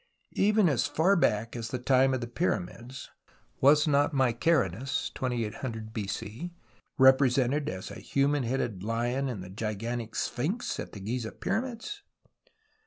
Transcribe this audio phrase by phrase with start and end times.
[0.37, 3.11] Even as far back as the time of the Pyramids
[3.59, 6.51] was not Mykerinus (2800 n.c.)
[6.97, 12.01] represented as a human headed lion in the gigantic Sphinx at the Giza Pyramids